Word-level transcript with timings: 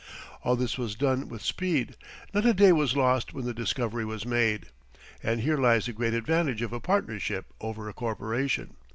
All 0.43 0.55
this 0.55 0.79
was 0.79 0.95
done 0.95 1.29
with 1.29 1.43
speed; 1.43 1.95
not 2.33 2.43
a 2.43 2.55
day 2.55 2.71
was 2.71 2.95
lost 2.97 3.35
when 3.35 3.45
the 3.45 3.53
discovery 3.53 4.03
was 4.03 4.25
made. 4.25 4.69
And 5.21 5.41
here 5.41 5.57
lies 5.57 5.85
the 5.85 5.93
great 5.93 6.15
advantage 6.15 6.63
of 6.63 6.73
a 6.73 6.79
partnership 6.79 7.53
over 7.61 7.87
a 7.87 7.93
corporation. 7.93 8.77